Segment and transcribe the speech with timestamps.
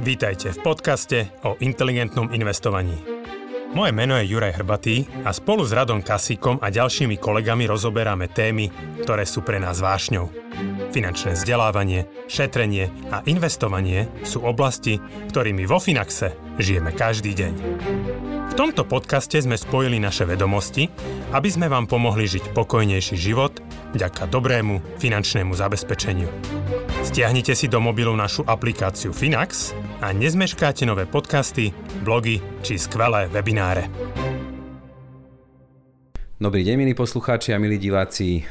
[0.00, 2.96] Vítajte v podcaste o inteligentnom investovaní.
[3.76, 8.72] Moje meno je Juraj Hrbatý a spolu s Radom Kasíkom a ďalšími kolegami rozoberáme témy,
[9.04, 10.32] ktoré sú pre nás vášňou.
[10.88, 14.96] Finančné vzdelávanie, šetrenie a investovanie sú oblasti,
[15.28, 17.52] ktorými vo Finaxe žijeme každý deň.
[18.50, 20.90] V tomto podcaste sme spojili naše vedomosti,
[21.30, 23.62] aby sme vám pomohli žiť pokojnejší život
[23.94, 26.26] vďaka dobrému finančnému zabezpečeniu.
[27.06, 29.70] Stiahnite si do mobilu našu aplikáciu Finax
[30.02, 31.70] a nezmeškáte nové podcasty,
[32.02, 33.86] blogy či skvelé webináre.
[36.42, 38.42] Dobrý deň, milí poslucháči a milí diváci.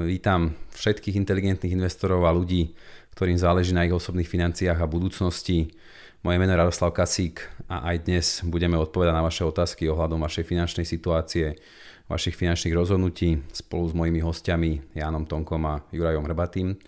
[0.00, 2.72] Vítam všetkých inteligentných investorov a ľudí,
[3.12, 5.76] ktorým záleží na ich osobných financiách a budúcnosti.
[6.24, 10.48] Moje meno je Radoslav Kasík a aj dnes budeme odpovedať na vaše otázky ohľadom vašej
[10.48, 11.60] finančnej situácie,
[12.08, 16.78] vašich finančných rozhodnutí spolu s mojimi hostiami Jánom Tonkom a Jurajom Hrbatým.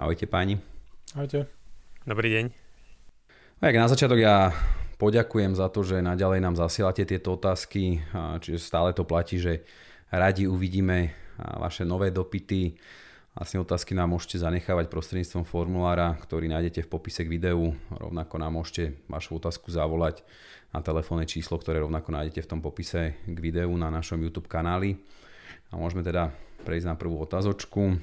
[0.00, 0.56] Ahojte páni.
[1.12, 1.44] Ahojte.
[2.08, 2.44] Dobrý deň.
[3.60, 4.56] Tak na začiatok ja
[4.96, 8.00] poďakujem za to, že naďalej nám zasielate tieto otázky,
[8.40, 9.68] čiže stále to platí, že
[10.08, 12.78] radi uvidíme vaše nové dopity.
[13.38, 17.70] Vlastne otázky nám môžete zanechávať prostredníctvom formulára, ktorý nájdete v popise k videu.
[17.94, 20.26] Rovnako nám môžete vašu otázku zavolať
[20.74, 24.98] na telefónne číslo, ktoré rovnako nájdete v tom popise k videu na našom YouTube kanáli.
[25.70, 26.34] A môžeme teda
[26.66, 28.02] prejsť na prvú otázočku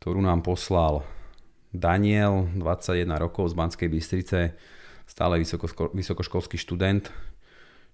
[0.00, 1.04] ktorú nám poslal
[1.76, 4.56] Daniel, 21 rokov z Banskej Bystrice,
[5.04, 7.12] stále vysoko, vysokoškolský študent,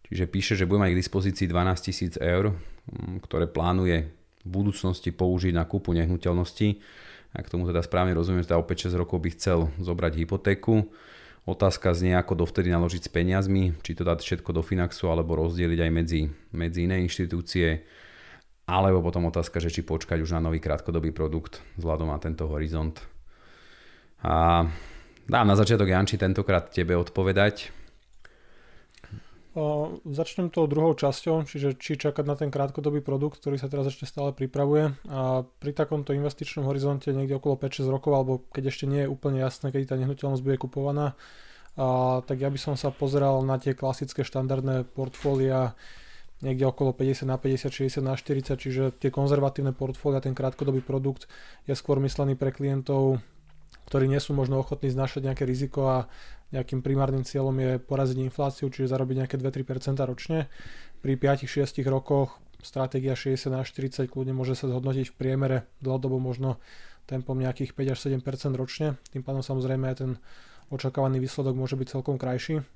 [0.06, 4.06] čiže píše, že bude mať k dispozícii 12 tisíc eur, mm, ktoré plánuje
[4.46, 6.78] v budúcnosti použiť na kúpu nehnuteľnosti.
[7.34, 10.86] A k tomu teda správne rozumiem, teda o 5-6 rokov by chcel zobrať hypotéku.
[11.46, 15.78] Otázka znie, ako dovtedy naložiť s peniazmi, či to dať všetko do Finaxu alebo rozdeliť
[15.78, 17.86] aj medzi, medzi iné inštitúcie
[18.66, 22.98] alebo potom otázka, že či počkať už na nový krátkodobý produkt vzhľadom na tento horizont.
[24.26, 24.66] A
[25.30, 27.70] dám na začiatok Janči tentokrát tebe odpovedať.
[30.04, 34.04] Začnem tou druhou časťou, čiže či čakať na ten krátkodobý produkt, ktorý sa teraz ešte
[34.04, 34.92] stále pripravuje.
[35.08, 39.40] A pri takomto investičnom horizonte niekde okolo 5-6 rokov, alebo keď ešte nie je úplne
[39.40, 41.16] jasné, kedy tá nehnuteľnosť bude kupovaná,
[41.80, 45.72] a, tak ja by som sa pozeral na tie klasické štandardné portfólia
[46.44, 51.24] niekde okolo 50 na 50, 60 na 40, čiže tie konzervatívne portfólia, ten krátkodobý produkt
[51.64, 53.24] je skôr myslený pre klientov,
[53.88, 55.98] ktorí nie sú možno ochotní znašať nejaké riziko a
[56.54, 60.46] nejakým primárnym cieľom je poraziť infláciu, čiže zarobiť nejaké 2-3% ročne.
[61.02, 66.58] Pri 5-6 rokoch stratégia 60 na 40 kľudne môže sa zhodnotiť v priemere dlhodobo možno
[67.06, 68.98] tempom nejakých 5 až 7% ročne.
[69.14, 70.10] Tým pádom samozrejme aj ten
[70.74, 72.66] očakávaný výsledok môže byť celkom krajší.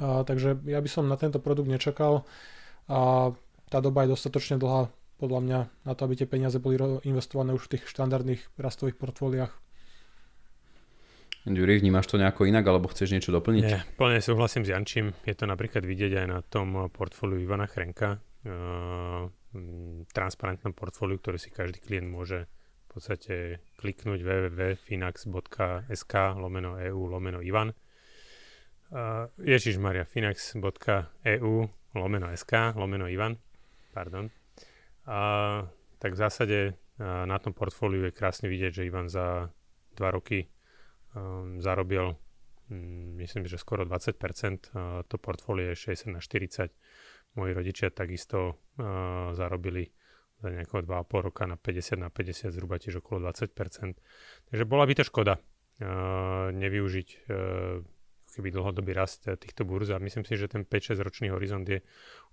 [0.00, 2.24] A, takže ja by som na tento produkt nečakal
[2.88, 3.32] a
[3.68, 7.68] tá doba je dostatočne dlhá podľa mňa na to, aby tie peniaze boli investované už
[7.68, 9.65] v tých štandardných rastových portfóliách.
[11.46, 13.62] Ďuri, vnímaš to nejako inak, alebo chceš niečo doplniť?
[13.62, 15.14] Nie, plne súhlasím s Jančím.
[15.22, 18.18] Je to napríklad vidieť aj na tom portfóliu Ivana Chrenka.
[18.42, 19.30] Uh,
[20.10, 22.50] transparentnom portfóliu, ktoré si každý klient môže
[22.90, 27.70] v podstate kliknúť www.finax.sk lomeno EU lomeno Ivan.
[28.90, 31.54] Uh, Ježiš Maria, finax.eu
[31.94, 33.38] lomeno SK, lomeno Ivan,
[33.94, 34.26] pardon.
[35.06, 35.62] A,
[36.02, 39.46] tak v zásade na tom portfóliu je krásne vidieť, že Ivan za
[39.94, 40.48] 2 roky
[41.58, 42.14] zarobil
[42.70, 44.16] um, myslím, že skoro 20%.
[44.72, 46.70] Uh, to portfólio je 60 na 40.
[47.36, 49.92] Moji rodičia takisto uh, zarobili
[50.40, 53.96] za nejakého 2,5 roka na 50 na 50 zhruba tiež okolo 20%.
[54.52, 57.08] Takže bola by to škoda uh, nevyužiť
[58.36, 61.80] keby dlhodobý rast týchto burz a myslím si, že ten 5-6 ročný horizont je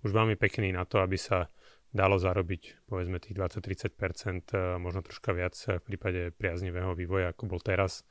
[0.04, 1.48] už veľmi pekný na to, aby sa
[1.94, 7.60] dalo zarobiť povedzme tých 20-30%, eh, možno troška viac v prípade priaznivého vývoja, ako bol
[7.62, 8.02] teraz.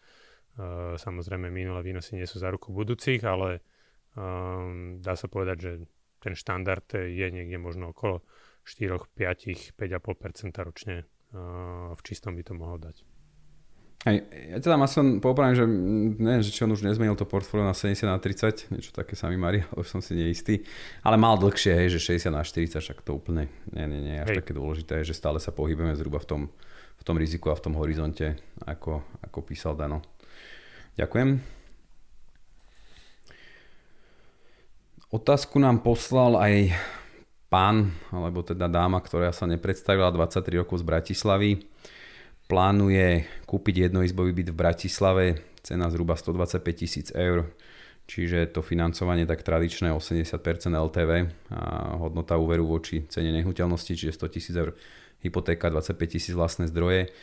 [0.53, 3.65] Eh, samozrejme, minulé výnosy nie sú za ruku budúcich, ale
[4.13, 5.71] um, dá sa povedať, že
[6.21, 8.21] ten štandard je niekde možno okolo
[8.61, 13.01] 4, 5, 5,5% ročne uh, v čistom by to mohol dať.
[14.05, 15.65] Hej, ja teda ma som popravím, že
[16.21, 19.33] neviem, že či on už nezmenil to portfólio na 70 na 30, niečo také sa
[19.33, 20.61] mi marí, ale už som si neistý.
[21.01, 24.37] Ale mal dlhšie, hej, že 60 na 40, však to úplne nie, nie, nie, až
[24.37, 24.45] hej.
[24.45, 26.41] také dôležité, že stále sa pohybujeme zhruba v tom,
[26.93, 28.37] v tom riziku a v tom horizonte,
[28.69, 30.12] ako, ako písal Dano.
[30.93, 31.41] Ďakujem.
[35.13, 36.73] Otázku nám poslal aj
[37.49, 41.51] pán, alebo teda dáma, ktorá sa nepredstavila, 23 rokov z Bratislavy
[42.49, 45.25] plánuje kúpiť jednoizbový byt v Bratislave,
[45.61, 47.49] cena zhruba 125 tisíc eur,
[48.09, 50.33] čiže to financovanie tak tradičné 80%
[50.73, 51.11] LTV
[51.53, 51.61] a
[51.97, 54.75] hodnota úveru voči cene nehnuteľnosti, čiže 100 tisíc eur
[55.23, 57.13] hypotéka, 25 tisíc vlastné zdroje.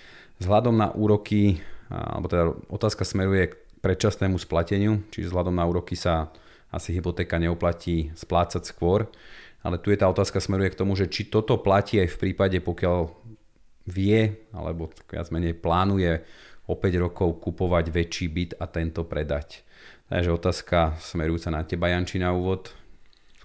[0.41, 1.61] Vzhľadom na úroky,
[1.91, 3.53] alebo teda otázka smeruje
[3.83, 6.31] predčasnému splateniu, čiže vzhľadom na úroky sa
[6.71, 9.11] asi hypotéka neoplatí splácať skôr.
[9.61, 12.57] Ale tu je tá otázka smeruje k tomu, že či toto platí aj v prípade,
[12.65, 13.13] pokiaľ
[13.91, 16.23] vie, alebo viac menej plánuje
[16.71, 19.67] o 5 rokov kupovať väčší byt a tento predať.
[20.07, 22.71] Takže otázka smerujúca na teba, Janči, na úvod.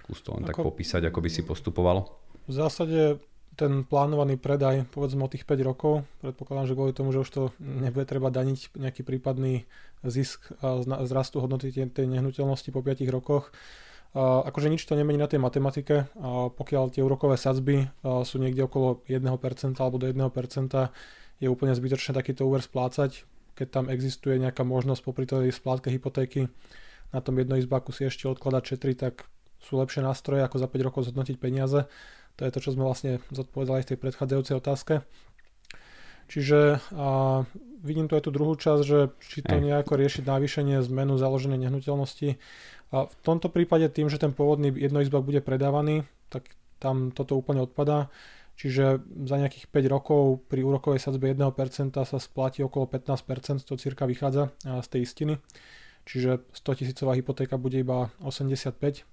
[0.02, 2.02] Skús to len ako, tak popísať, ako by si postupovalo.
[2.46, 3.18] V zásade
[3.56, 7.42] ten plánovaný predaj, povedzme o tých 5 rokov, predpokladám, že kvôli tomu, že už to
[7.60, 9.66] nebude treba daniť nejaký prípadný
[10.04, 13.56] zisk a zrastu hodnoty tej, nehnuteľnosti po 5 rokoch.
[14.16, 16.08] Akože nič to nemení na tej matematike,
[16.56, 19.20] pokiaľ tie úrokové sadzby sú niekde okolo 1%
[19.82, 20.24] alebo do 1%,
[21.44, 26.52] je úplne zbytočné takýto úver splácať keď tam existuje nejaká možnosť popri tej splátke hypotéky
[27.16, 29.24] na tom jednoizbáku si ešte odkladať šetri, tak
[29.64, 31.88] sú lepšie nástroje ako za 5 rokov zhodnotiť peniaze.
[32.36, 34.94] To je to, čo sme vlastne zodpovedali v tej predchádzajúcej otázke.
[36.26, 37.46] Čiže a,
[37.86, 42.42] vidím tu aj tú druhú časť, že či to nejako riešiť navýšenie zmenu založenej nehnuteľnosti.
[42.92, 46.04] A v tomto prípade tým, že ten pôvodný jednoizbak bude predávaný,
[46.34, 46.50] tak
[46.82, 48.10] tam toto úplne odpadá.
[48.56, 51.44] Čiže za nejakých 5 rokov pri úrokovej sadzbe 1%
[51.92, 55.34] sa splatí okolo 15%, to cirka vychádza z tej istiny.
[56.08, 59.04] Čiže 100 tisícová hypotéka bude iba 85.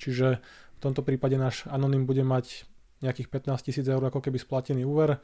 [0.00, 0.40] Čiže
[0.80, 2.64] v tomto prípade náš anonym bude mať
[3.04, 5.20] nejakých 15 tisíc eur ako keby splatený úver.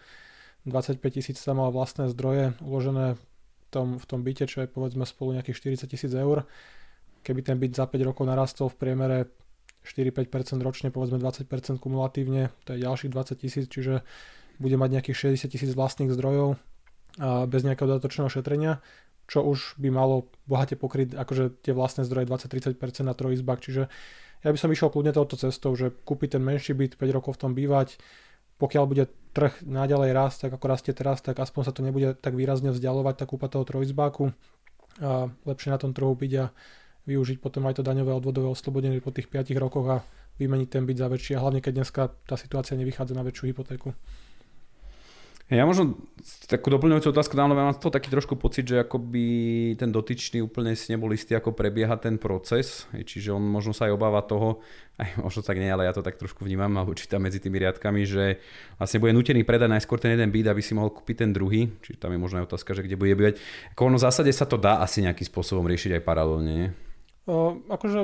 [0.69, 5.09] 25 tisíc sa mal vlastné zdroje uložené v tom, v tom byte, čo je povedzme
[5.09, 6.45] spolu nejakých 40 tisíc eur.
[7.25, 9.19] Keby ten byt za 5 rokov narastol v priemere
[9.89, 14.05] 4-5% ročne, povedzme 20% kumulatívne, to je ďalších 20 tisíc, čiže
[14.61, 16.61] bude mať nejakých 60 tisíc vlastných zdrojov
[17.17, 18.85] a bez nejakého dodatočného šetrenia,
[19.27, 23.91] čo už by malo bohate pokryť akože tie vlastné zdroje 20-30% na trojizbak, čiže
[24.45, 27.41] ja by som išiel kľudne touto cestou, že kúpiť ten menší byt, 5 rokov v
[27.43, 27.99] tom bývať,
[28.57, 29.05] pokiaľ bude
[29.37, 33.15] trh naďalej rásť, tak ako rastie teraz, tak aspoň sa to nebude tak výrazne vzdialovať
[33.21, 34.33] tá kúpa toho trojizbáku.
[35.03, 36.45] A lepšie na tom trhu byť a
[37.05, 39.97] využiť potom aj to daňové odvodové oslobodenie po tých 5 rokoch a
[40.41, 41.33] vymeniť ten byt za väčší.
[41.37, 43.93] A hlavne keď dneska tá situácia nevychádza na väčšiu hypotéku.
[45.47, 45.95] Ja možno
[46.51, 50.75] takú doplňujúcu otázku dám, lebo mám to taký trošku pocit, že akoby ten dotyčný úplne
[50.75, 54.59] si nebol istý, ako prebieha ten proces, čiže on možno sa aj obáva toho,
[54.99, 58.03] aj možno tak nie, ale ja to tak trošku vnímam alebo čítam medzi tými riadkami,
[58.03, 58.43] že
[58.75, 62.03] vlastne bude nutený predať najskôr ten jeden byt, aby si mohol kúpiť ten druhý, čiže
[62.03, 63.39] tam je možno aj otázka, že kde bude bývať.
[63.79, 66.69] Ako ono v zásade sa to dá asi nejakým spôsobom riešiť aj paralelne, nie?
[67.31, 68.03] O, akože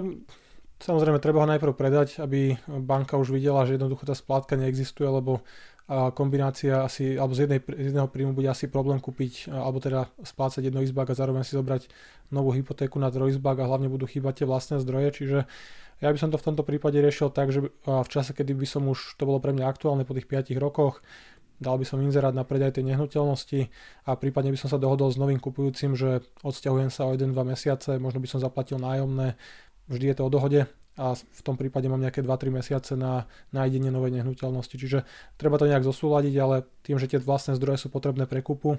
[0.79, 5.43] samozrejme treba ho najprv predať, aby banka už videla, že jednoducho tá splátka neexistuje, lebo
[5.71, 5.71] a
[6.17, 10.73] kombinácia asi, alebo z, jednej, z jedného príjmu bude asi problém kúpiť, alebo teda splácať
[10.73, 11.93] jedno izbák a zároveň si zobrať
[12.33, 15.39] novú hypotéku na trojizbák a hlavne budú chýbať tie vlastné zdroje, čiže
[16.03, 18.83] ja by som to v tomto prípade riešil tak, že v čase, kedy by som
[18.91, 20.99] už, to bolo pre mňa aktuálne po tých 5 rokoch,
[21.62, 23.71] dal by som inzerát na predaj tej nehnuteľnosti
[24.03, 28.03] a prípadne by som sa dohodol s novým kupujúcim, že odsťahujem sa o 1-2 mesiace,
[28.03, 29.39] možno by som zaplatil nájomné,
[29.87, 33.25] vždy je to o dohode, a v tom prípade mám nejaké 2-3 mesiace na
[33.56, 34.77] nájdenie novej nehnuteľnosti.
[34.77, 35.09] Čiže
[35.41, 38.77] treba to nejak zosúľadiť, ale tým, že tie vlastné zdroje sú potrebné pre kúpu,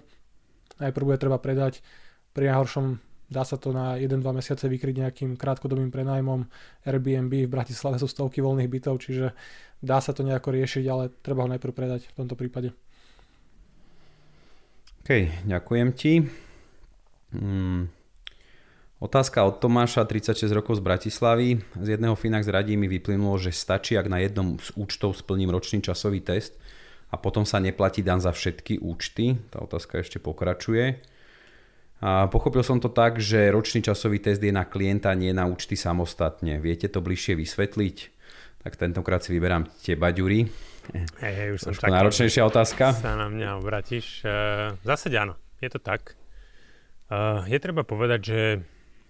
[0.77, 1.81] najprv bude treba predať,
[2.33, 3.01] pri najhoršom
[3.33, 6.45] dá sa to na 1-2 mesiace vykryť nejakým krátkodobým prenájmom
[6.85, 9.33] Airbnb, v Bratislave sú stovky voľných bytov, čiže
[9.81, 12.69] dá sa to nejako riešiť, ale treba ho najprv predať v tomto prípade.
[15.03, 16.23] OK, ďakujem ti.
[17.33, 18.02] Hmm.
[19.03, 21.59] Otázka od Tomáša, 36 rokov z Bratislavy.
[21.75, 25.83] Z jedného Finax radí mi vyplynulo, že stačí, ak na jednom z účtov splním ročný
[25.83, 26.55] časový test
[27.11, 29.35] a potom sa neplatí dan za všetky účty.
[29.51, 31.03] Tá otázka ešte pokračuje.
[31.99, 35.75] A pochopil som to tak, že ročný časový test je na klienta, nie na účty
[35.75, 36.63] samostatne.
[36.63, 37.97] Viete to bližšie vysvetliť?
[38.63, 40.47] Tak tentokrát si vyberám teba, Ďuri.
[41.19, 42.95] Hej, hej, už som čakal, náročnejšia otázka.
[42.95, 44.23] Sa na mňa obratíš.
[44.23, 46.15] Uh, zase áno, je to tak.
[47.11, 48.39] Uh, je treba povedať, že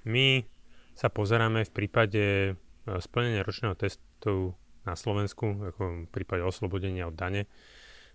[0.06, 0.44] my
[0.94, 2.52] sa pozeráme v prípade e,
[2.86, 7.50] splnenia ročného testu na Slovensku, ako v prípade oslobodenia od dane,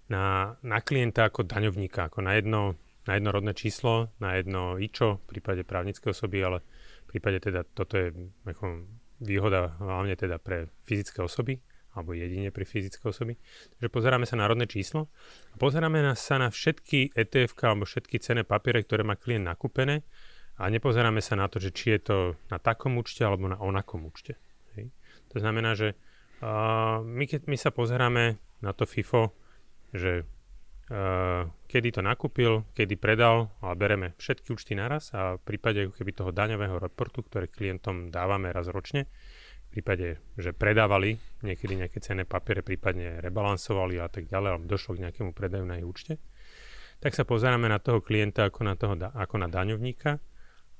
[0.08, 5.20] na, na klienta ako daňovníka, ako na jedno, na jedno rodné číslo, na jedno IČO
[5.24, 6.58] v prípade právnickej osoby, ale
[7.08, 8.12] v prípade teda toto je
[8.44, 8.88] ako
[9.20, 11.60] výhoda hlavne teda pre fyzické osoby,
[11.96, 13.34] alebo jedine pre fyzické osoby.
[13.76, 15.10] Takže pozeráme sa na rodné číslo
[15.52, 20.06] a pozeráme sa na všetky ETF alebo všetky cené papiere, ktoré má klient nakúpené
[20.58, 22.16] a nepozeráme sa na to, že či je to
[22.50, 24.34] na takom účte alebo na onakom účte.
[24.74, 24.90] Hej.
[25.30, 25.94] To znamená, že
[26.42, 29.30] uh, my, keď my sa pozeráme na to FIFO,
[29.94, 30.26] že
[30.90, 36.10] uh, kedy to nakúpil, kedy predal, ale bereme všetky účty naraz a v prípade keby
[36.10, 39.06] toho daňového reportu, ktoré klientom dávame raz ročne,
[39.68, 44.96] v prípade, že predávali niekedy nejaké cenné papiere, prípadne rebalansovali a tak ďalej, alebo došlo
[44.96, 46.18] k nejakému predaju na ich účte,
[46.98, 50.18] tak sa pozeráme na toho klienta ako na, toho, ako na daňovníka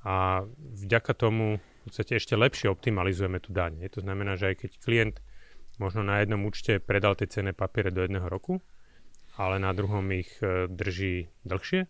[0.05, 3.83] a vďaka tomu v podstate ešte lepšie optimalizujeme tú daň.
[3.91, 5.17] To znamená, že aj keď klient
[5.81, 8.61] možno na jednom účte predal tie cenné papiere do jedného roku,
[9.39, 11.87] ale na druhom ich e, drží dlhšie.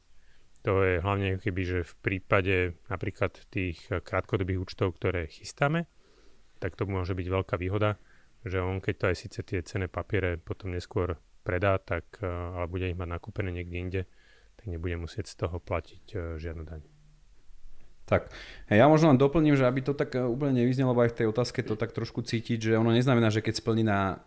[0.68, 5.88] To je hlavne keby, že v prípade napríklad tých krátkodobých účtov, ktoré chystáme,
[6.60, 7.96] tak to môže byť veľká výhoda,
[8.44, 12.68] že on keď to aj síce tie cenné papiere potom neskôr predá, tak, e, ale
[12.68, 14.02] bude ich mať nakúpené niekde inde,
[14.60, 16.97] tak nebude musieť z toho platiť e, žiadnu daň.
[18.08, 18.32] Tak,
[18.72, 21.60] ja možno len doplním, že aby to tak úplne nevyznelo, lebo aj v tej otázke
[21.60, 24.24] to tak trošku cítiť, že ono neznamená, že keď splní na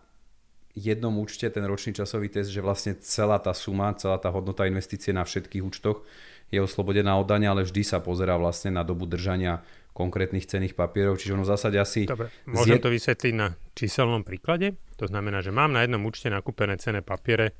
[0.78, 5.12] jednom účte ten ročný časový test, že vlastne celá tá suma, celá tá hodnota investície
[5.12, 6.06] na všetkých účtoch
[6.52, 11.20] je oslobodená od dania, ale vždy sa pozerá vlastne na dobu držania konkrétnych cených papierov,
[11.20, 12.08] čiže ono v zásade asi...
[12.08, 14.80] Dobre, môžem to vysvetliť na číselnom príklade.
[15.00, 17.56] To znamená, že mám na jednom účte nakúpené cené papiere,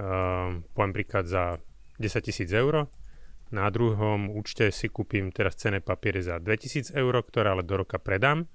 [0.00, 1.60] uh, poviem príklad za
[2.00, 2.88] 10 tisíc eur,
[3.54, 8.02] na druhom účte si kúpim teraz cené papiere za 2000 eur, ktoré ale do roka
[8.02, 8.50] predám.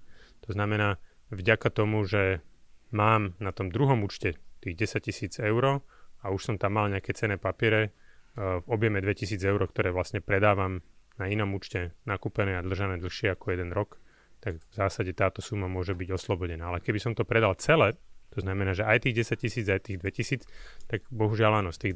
[0.48, 1.00] To znamená,
[1.31, 2.43] vďaka tomu, že
[2.91, 5.79] mám na tom druhom účte tých 10 tisíc eur
[6.21, 7.89] a už som tam mal nejaké cené papiere eh,
[8.36, 10.83] v objeme 2000 eur, ktoré vlastne predávam
[11.15, 14.01] na inom účte nakúpené a držané dlhšie ako jeden rok,
[14.41, 16.74] tak v zásade táto suma môže byť oslobodená.
[16.74, 17.93] Ale keby som to predal celé,
[18.32, 20.48] to znamená, že aj tých 10 tisíc, aj tých 2000,
[20.88, 21.94] tak bohužiaľ áno, z tých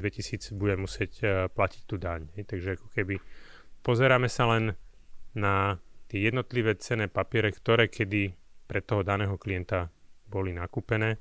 [0.52, 2.28] 2000 budem musieť uh, platiť tú daň.
[2.36, 3.16] Takže ako keby
[3.80, 4.76] pozeráme sa len
[5.32, 5.80] na
[6.12, 8.36] tie jednotlivé cené papiere, ktoré kedy
[8.68, 9.88] pre toho daného klienta
[10.28, 11.16] boli nakúpené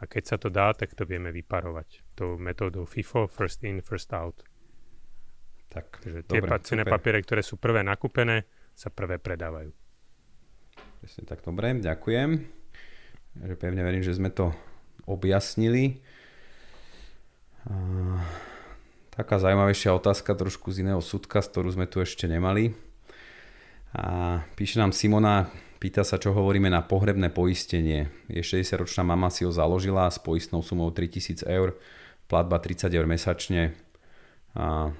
[0.00, 4.12] a keď sa to dá, tak to vieme vyparovať tou metódou FIFO, first in, first
[4.16, 4.40] out.
[5.70, 9.70] Tak, Takže tie dobre, cené papiere, ktoré sú prvé nakúpené, sa prvé predávajú.
[11.00, 12.59] Presne tak, dobre, ďakujem.
[13.38, 14.50] Že pevne verím, že sme to
[15.06, 16.02] objasnili.
[19.14, 22.74] Taká zaujímavejšia otázka trošku z iného súdka, z ktorú sme tu ešte nemali.
[23.94, 28.12] A píše nám Simona, Pýta sa, čo hovoríme na pohrebné poistenie.
[28.28, 31.72] Je 60-ročná mama si ho založila s poistnou sumou 3000 eur,
[32.28, 33.72] platba 30 eur mesačne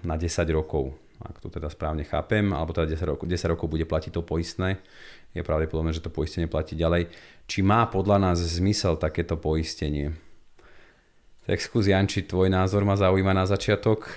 [0.00, 0.96] na 10 rokov.
[1.20, 4.80] Ak to teda správne chápem, alebo teda 10 rokov, 10 rokov bude platiť to poistné,
[5.36, 7.12] je pravdepodobné, že to poistenie platí ďalej.
[7.44, 10.16] Či má podľa nás zmysel takéto poistenie?
[11.44, 14.08] Tak skús Janči, tvoj názor ma zaujíma na začiatok.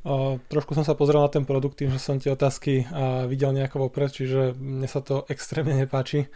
[0.00, 3.52] O, trošku som sa pozrel na ten produkt tým, že som tie otázky a, videl
[3.52, 6.32] nejako vopred, čiže mne sa to extrémne nepáči.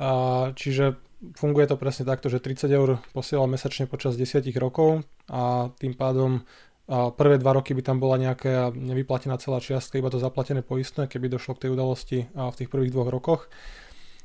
[0.00, 0.96] A, čiže
[1.36, 6.42] funguje to presne takto, že 30 eur posielal mesačne počas 10 rokov a tým pádom
[6.90, 11.06] a prvé dva roky by tam bola nejaká nevyplatená celá čiastka, iba to zaplatené poistné,
[11.06, 13.46] keby došlo k tej udalosti v tých prvých dvoch rokoch.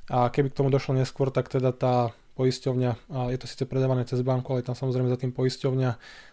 [0.07, 4.05] A keby k tomu došlo neskôr, tak teda tá poisťovňa, a je to síce predávané
[4.05, 5.89] cez banku, ale tam samozrejme za tým poisťovňa,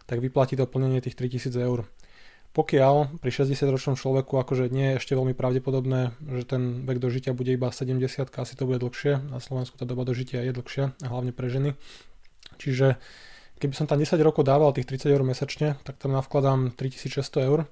[0.06, 1.88] tak vyplatí to plnenie tých 3000 eur.
[2.54, 7.50] Pokiaľ pri 60-ročnom človeku akože nie je ešte veľmi pravdepodobné, že ten vek dožitia bude
[7.50, 7.98] iba 70,
[8.30, 9.26] asi to bude dlhšie.
[9.26, 11.74] Na Slovensku tá doba dožitia je dlhšia, hlavne pre ženy.
[12.62, 13.02] Čiže
[13.64, 17.64] keby som tam 10 rokov dával tých 30 eur mesačne, tak tam navkladám 3600 eur,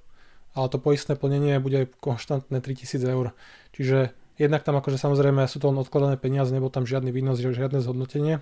[0.57, 3.37] ale to poistné plnenie bude konštantné 3000 eur.
[3.77, 7.85] Čiže jednak tam akože samozrejme sú to len odkladané peniaze, nebol tam žiadny výnos, žiadne
[7.85, 8.41] zhodnotenie.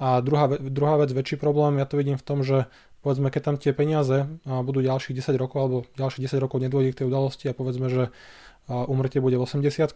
[0.00, 2.64] A druhá, druhá vec, väčší problém, ja to vidím v tom, že
[3.04, 6.98] povedzme, keď tam tie peniaze budú ďalších 10 rokov alebo ďalších 10 rokov nedôjde k
[7.04, 8.08] tej udalosti a povedzme, že
[8.66, 9.92] umrtie bude v 80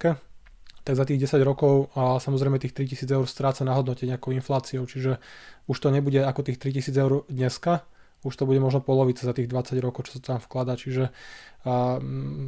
[0.83, 4.83] tak za tých 10 rokov a samozrejme tých 3000 eur stráca na hodnote nejakou infláciou,
[4.87, 5.23] čiže
[5.71, 7.87] už to nebude ako tých 3000 eur dneska,
[8.23, 11.15] už to bude možno polovica za tých 20 rokov, čo sa tam vklada, čiže
[11.62, 11.99] a,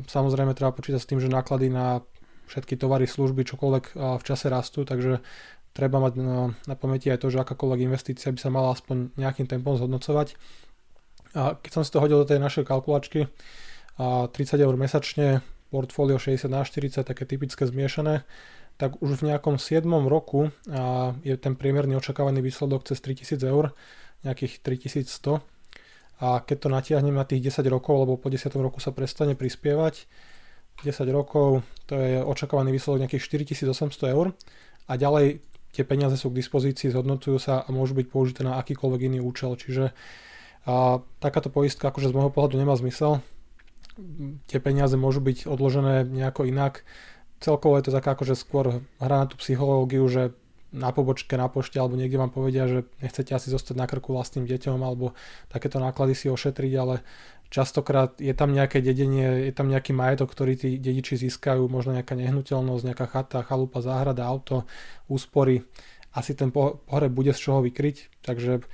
[0.07, 2.03] samozrejme treba počítať s tým, že náklady na
[2.51, 5.25] všetky tovary, služby, čokoľvek v čase rastú, takže
[5.73, 9.49] treba mať na, na pamäti aj to, že akákoľvek investícia by sa mala aspoň nejakým
[9.49, 10.37] tempom zhodnocovať.
[11.35, 13.27] A keď som si to hodil do tej našej kalkulačky,
[13.95, 15.43] a 30 eur mesačne,
[15.75, 18.23] portfólio 60 na 40, také typické zmiešané,
[18.79, 23.75] tak už v nejakom 7 roku a je ten priemerný očakávaný výsledok cez 3000 eur,
[24.23, 25.43] nejakých 3100.
[26.23, 30.07] A keď to natiahnem na tých 10 rokov, lebo po 10 roku sa prestane prispievať,
[30.87, 34.31] 10 rokov, to je očakávaný výsledok nejakých 4800 eur
[34.87, 35.43] a ďalej
[35.75, 39.59] tie peniaze sú k dispozícii, zhodnotujú sa a môžu byť použité na akýkoľvek iný účel.
[39.59, 39.91] Čiže
[40.65, 43.21] a takáto poistka akože z môjho pohľadu nemá zmysel.
[44.51, 46.83] Tie peniaze môžu byť odložené nejako inak.
[47.39, 50.35] Celkovo je to taká akože skôr hra na tú psychológiu, že
[50.75, 54.43] na pobočke, na pošte alebo niekde vám povedia, že nechcete asi zostať na krku vlastným
[54.51, 55.15] deťom alebo
[55.47, 57.07] takéto náklady si ošetriť, ale
[57.55, 62.19] častokrát je tam nejaké dedenie, je tam nejaký majetok, ktorý tí dediči získajú, možno nejaká
[62.19, 64.67] nehnuteľnosť, nejaká chata, chalupa, záhrada, auto,
[65.07, 65.63] úspory.
[66.11, 68.67] Asi ten pohreb bude z čoho vykryť, takže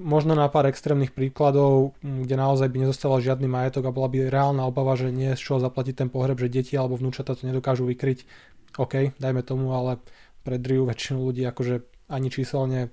[0.00, 4.64] možno na pár extrémnych príkladov, kde naozaj by nezostával žiadny majetok a bola by reálna
[4.64, 8.24] obava, že nie z čoho zaplatiť ten pohreb, že deti alebo vnúčata to nedokážu vykryť.
[8.80, 10.00] OK, dajme tomu, ale
[10.40, 12.88] pre driu väčšinu ľudí akože ani číselne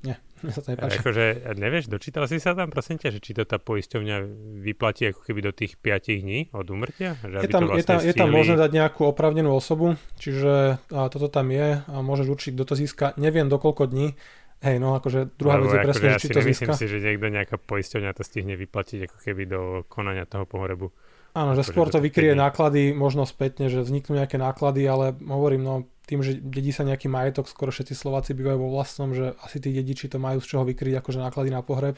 [0.00, 0.98] nie, mne sa to nepáči.
[0.98, 1.24] Akože,
[1.54, 4.16] nevieš, dočítal si sa tam, prosím ťa, že či to tá poisťovňa
[4.64, 7.20] vyplatí ako keby do tých 5 dní od umrtia?
[7.20, 11.00] Že je, tam, vlastne je, tam, je tam možné dať nejakú opravnenú osobu, čiže a
[11.12, 13.06] toto tam je a môžeš určiť, kto to získa.
[13.20, 14.16] Neviem, do koľko dní,
[14.60, 16.72] Hej, no akože druhá vec je presne, akože ja či to získa.
[16.76, 20.92] si, že niekto nejaká poisťovňa to stihne vyplatiť ako keby do konania toho pohrebu.
[21.32, 25.62] Áno, že akože skôr to vykrie náklady, možno spätne, že vzniknú nejaké náklady, ale hovorím,
[25.64, 25.74] no
[26.04, 29.70] tým, že dedí sa nejaký majetok, skoro všetci Slováci bývajú vo vlastnom, že asi tí
[29.70, 31.96] dediči to majú z čoho vykryť akože náklady na pohreb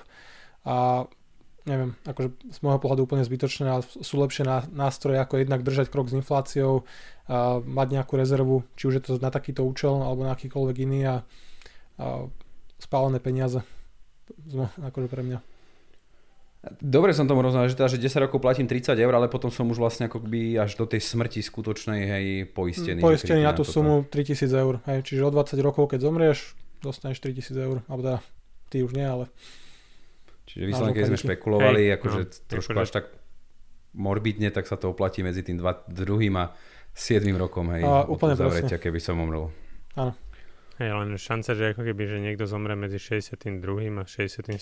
[0.69, 1.09] a
[1.65, 6.11] neviem, akože z môjho pohľadu úplne zbytočné a sú lepšie nástroje ako jednak držať krok
[6.11, 6.85] s infláciou,
[7.31, 11.01] a mať nejakú rezervu, či už je to na takýto účel alebo na akýkoľvek iný
[11.07, 11.17] a,
[12.03, 12.27] a
[12.83, 13.63] spálené peniaze
[14.83, 15.39] akože pre mňa.
[16.79, 19.67] Dobre som tomu rozumel, že, teda, že 10 rokov platím 30 eur, ale potom som
[19.67, 23.03] už vlastne ako by až do tej smrti skutočnej hej, poistený.
[23.03, 24.79] Poistený na tú na sumu 3000 eur.
[24.87, 27.77] Hej, čiže o 20 rokov, keď zomrieš, dostaneš 3000 eur.
[27.91, 28.19] Alebo teda
[28.71, 29.27] ty už nie, ale...
[30.47, 33.05] Čiže vyslovene, keď sme špekulovali, hej, akože no, trošku až tak
[33.99, 36.55] morbidne, tak sa to oplatí medzi tým dva, druhým a
[36.95, 39.51] 7 rokom, hej, a, úplne zavretia, keby som umrel.
[39.99, 40.15] Áno.
[40.83, 43.63] Hej, len šanca, že ako keby, že niekto zomre medzi 62.
[43.95, 44.59] a 67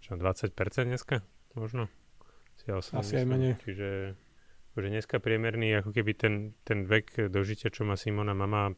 [0.00, 1.20] čo, 20% dneska?
[1.52, 1.92] Možno?
[2.56, 3.52] Si ja Asi aj menej.
[3.60, 4.16] Čiže
[4.78, 8.72] že dneska priemerný, ako keby ten, ten vek dožitia, čo má Simona mama,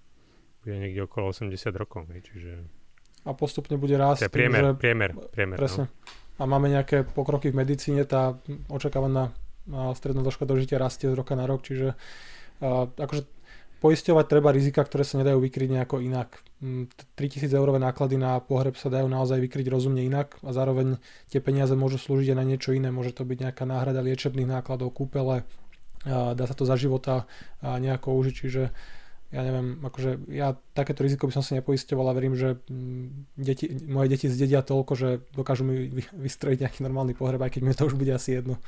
[0.65, 2.11] bude niekde okolo 80 rokov.
[2.11, 2.67] Čiže...
[3.29, 4.33] A postupne bude rásť.
[4.33, 4.81] Priemer, že...
[4.81, 5.59] priemer, priemer.
[5.61, 5.87] Presne.
[5.87, 6.43] No.
[6.43, 8.35] A máme nejaké pokroky v medicíne, tá
[8.73, 9.31] očakávaná
[9.95, 11.93] stredná dĺžka dožitia rastie z roka na rok, čiže
[12.65, 13.23] uh, akože
[13.81, 16.45] poisťovať treba rizika, ktoré sa nedajú vykryť nejako inak.
[16.61, 21.01] 3000 mm, eurové náklady na pohreb sa dajú naozaj vykryť rozumne inak a zároveň
[21.33, 22.93] tie peniaze môžu slúžiť aj na niečo iné.
[22.93, 25.49] Môže to byť nejaká náhrada liečebných nákladov, kúpele,
[26.07, 27.25] dá sa to za života
[27.65, 28.63] nejako užiť, čiže
[29.31, 33.07] ja neviem, akože ja takéto riziko by som si nepoisťoval a verím, že mm,
[33.39, 35.87] deti, moje deti zdedia toľko, že dokážu mi
[36.19, 38.59] vystrojiť nejaký normálny pohreb, aj keď mi to už bude asi jedno.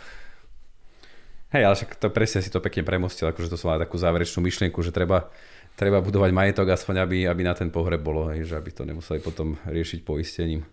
[1.52, 4.40] Hej, ale však to presne si to pekne premostil, akože to som mal takú záverečnú
[4.40, 5.28] myšlienku, že treba,
[5.76, 9.20] treba budovať majetok aspoň, aby, aby na ten pohreb bolo, hej, že aby to nemuseli
[9.20, 10.64] potom riešiť poistením.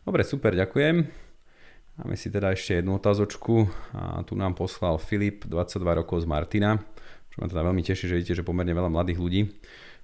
[0.00, 1.04] Dobre, super, ďakujem.
[2.00, 6.80] Máme si teda ešte jednu otázočku a tu nám poslal Filip, 22 rokov z Martina,
[7.28, 9.52] čo ma teda veľmi teší, že vidíte, že pomerne veľa mladých ľudí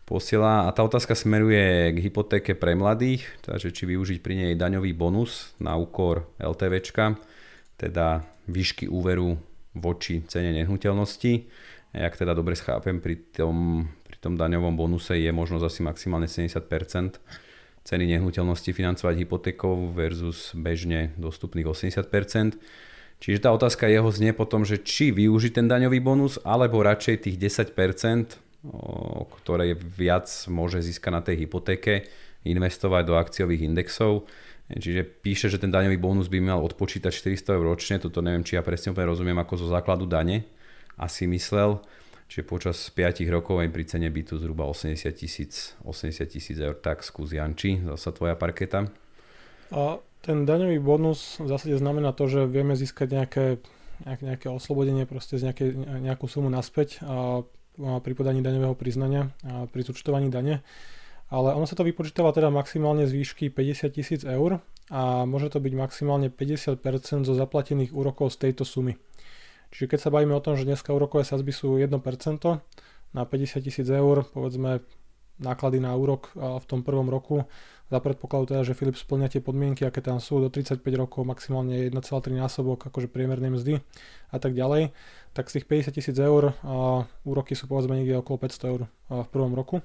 [0.04, 0.68] posiela.
[0.68, 5.56] A tá otázka smeruje k hypotéke pre mladých, takže či využiť pri nej daňový bonus
[5.56, 7.16] na úkor LTVčka,
[7.80, 9.40] teda výšky úveru
[9.74, 11.32] voči cene nehnuteľnosti.
[11.90, 17.18] Jak teda dobre schápem, pri tom, pri tom daňovom bonuse je možnosť asi maximálne 70%
[17.80, 22.60] ceny nehnuteľnosti financovať hypotékou versus bežne dostupných 80%.
[23.20, 27.36] Čiže tá otázka jeho znie potom, že či využiť ten daňový bonus, alebo radšej tých
[27.36, 28.40] 10%,
[29.40, 32.08] ktoré viac môže získať na tej hypotéke,
[32.44, 34.24] investovať do akciových indexov
[34.70, 38.54] Čiže píše, že ten daňový bonus by mal odpočítať 400 eur ročne, toto neviem, či
[38.54, 40.46] ja presne úplne rozumiem ako zo základu dane,
[40.94, 41.82] asi myslel.
[42.30, 46.78] Čiže počas 5 rokov aj pri cene bytu zhruba 80 tisíc 80 tisíc eur.
[46.78, 48.86] Tak skús Janči, zasa tvoja parketa.
[49.74, 53.44] A ten daňový bonus v zásade znamená to, že vieme získať nejaké,
[54.06, 57.42] nejaké, nejaké oslobodenie proste z nejaké, nejakú sumu naspäť a,
[57.82, 60.62] a pri podaní daňového priznania a pri zúčtovaní dane
[61.30, 64.58] ale ono sa to vypočítava teda maximálne z výšky 50 tisíc eur
[64.90, 66.82] a môže to byť maximálne 50%
[67.22, 68.98] zo zaplatených úrokov z tejto sumy.
[69.70, 71.94] Čiže keď sa bavíme o tom, že dneska úrokové sazby sú 1%
[73.14, 74.82] na 50 tisíc eur, povedzme
[75.38, 77.46] náklady na úrok v tom prvom roku,
[77.90, 81.90] za predpokladu teda, že Filip splňa tie podmienky, aké tam sú, do 35 rokov maximálne
[81.90, 81.94] 1,3
[82.38, 83.74] násobok akože priemernej mzdy
[84.30, 84.94] a tak ďalej,
[85.34, 86.54] tak z tých 50 tisíc eur
[87.22, 89.82] úroky sú povedzme niekde okolo 500 eur v prvom roku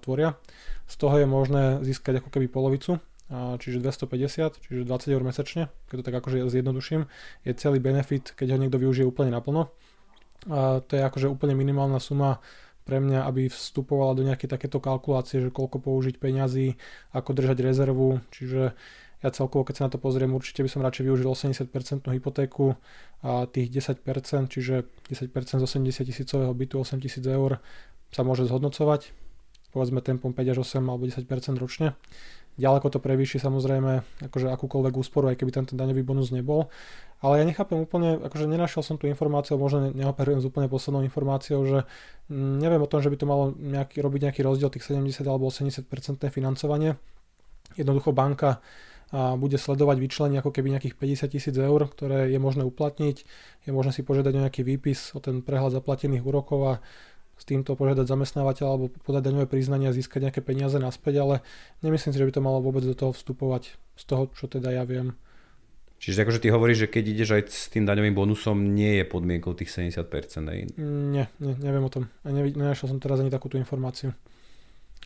[0.00, 0.38] tvoria.
[0.84, 3.00] Z toho je možné získať ako keby polovicu,
[3.32, 7.08] čiže 250, čiže 20 eur mesačne, keď to tak akože zjednoduším,
[7.48, 9.72] je celý benefit, keď ho niekto využije úplne naplno.
[10.44, 12.44] A to je akože úplne minimálna suma
[12.84, 16.76] pre mňa, aby vstupovala do nejaké takéto kalkulácie, že koľko použiť peňazí,
[17.16, 18.76] ako držať rezervu, čiže
[19.24, 22.76] ja celkovo, keď sa na to pozriem, určite by som radšej využil 80% hypotéku
[23.24, 24.04] a tých 10%,
[24.52, 27.56] čiže 10% z 80 tisícového bytu, 8 tisíc eur
[28.12, 29.23] sa môže zhodnocovať
[29.74, 31.26] povedzme tempom 5 až 8 alebo 10%
[31.58, 31.98] ročne.
[32.54, 36.70] Ďaleko to prevýši samozrejme akože akúkoľvek úsporu, aj keby tento daňový bonus nebol.
[37.18, 41.66] Ale ja nechápem úplne, akože nenašiel som tú informáciu, možno neoperujem s úplne poslednou informáciou,
[41.66, 41.82] že
[42.30, 45.82] neviem o tom, že by to malo nejaký, robiť nejaký rozdiel tých 70 alebo 80%
[46.30, 46.94] financovanie.
[47.74, 48.62] Jednoducho banka
[49.14, 53.16] a bude sledovať vyčlenie ako keby nejakých 50 tisíc eur, ktoré je možné uplatniť.
[53.62, 56.74] Je možné si požiadať o nejaký výpis, o ten prehľad zaplatených úrokov a
[57.34, 61.34] s týmto požiadať zamestnávateľa alebo podať daňové priznanie a získať nejaké peniaze naspäť, ale
[61.82, 64.86] nemyslím si, že by to malo vôbec do toho vstupovať z toho, čo teda ja
[64.86, 65.18] viem.
[66.04, 69.56] Čiže akože ty hovoríš, že keď ideš aj s tým daňovým bonusom, nie je podmienkou
[69.56, 70.04] tých 70%?
[70.52, 70.58] Aj?
[70.76, 72.12] Nie, nie, neviem o tom.
[72.26, 74.12] A nenašiel som teraz ani takúto informáciu.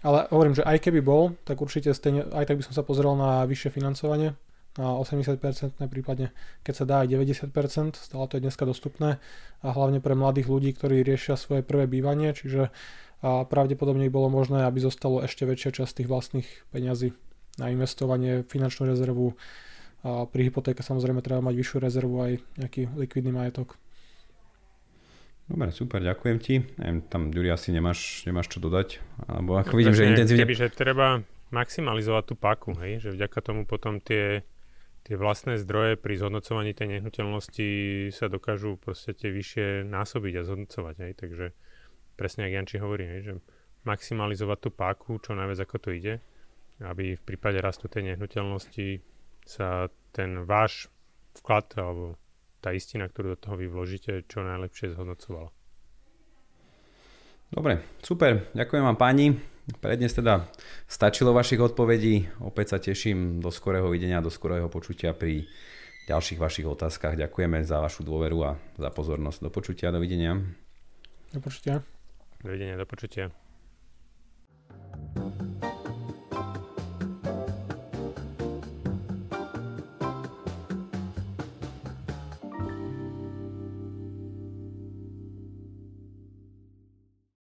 [0.03, 3.14] Ale hovorím, že aj keby bol, tak určite stejne, aj tak by som sa pozrel
[3.14, 4.35] na vyššie financovanie,
[4.79, 5.43] na 80%,
[5.91, 6.31] prípadne
[6.62, 9.19] keď sa dá aj 90%, stále to je dneska dostupné
[9.61, 12.71] a hlavne pre mladých ľudí, ktorí riešia svoje prvé bývanie, čiže
[13.19, 17.11] a pravdepodobne by bolo možné, aby zostalo ešte väčšia časť tých vlastných peňazí
[17.59, 19.35] na investovanie, finančnú rezervu
[20.07, 23.75] a pri hypotéke samozrejme treba mať vyššiu rezervu aj nejaký likvidný majetok.
[25.51, 26.62] Dobre, super, ďakujem ti.
[26.79, 29.03] Neviem, tam, Ďuri, asi nemáš, nemáš čo dodať?
[29.27, 30.45] Alebo ako no, vidím, že intenzívne...
[30.45, 33.01] Keby, že treba maximalizovať tú paku, hej?
[33.01, 34.45] že vďaka tomu potom tie,
[35.09, 37.68] tie vlastné zdroje pri zhodnocovaní tej nehnuteľnosti
[38.12, 40.94] sa dokážu proste tie vyššie násobiť a zhodnocovať.
[41.01, 41.12] Hej?
[41.16, 41.47] Takže
[42.21, 43.21] presne ako Janči hovorí, hej?
[43.25, 43.33] že
[43.88, 46.14] maximalizovať tú páku čo najviac ako to ide,
[46.85, 49.01] aby v prípade rastu tej nehnuteľnosti
[49.49, 50.92] sa ten váš
[51.40, 52.21] vklad alebo
[52.61, 55.49] tá istina, ktorú do toho vy vložíte, čo najlepšie zhodnocovala.
[57.49, 58.53] Dobre, super.
[58.53, 59.58] Ďakujem vám páni.
[59.76, 60.48] Pre dnes teda
[60.88, 62.24] stačilo vašich odpovedí.
[62.40, 65.44] Opäť sa teším do skorého videnia, do skorého počutia pri
[66.09, 67.20] ďalších vašich otázkach.
[67.20, 68.50] Ďakujeme za vašu dôveru a
[68.81, 69.44] za pozornosť.
[69.44, 70.40] Do počutia, dovidenia.
[71.37, 71.85] Do počutia.
[72.40, 73.28] Dovidenia, do počutia.
[75.14, 75.58] thank you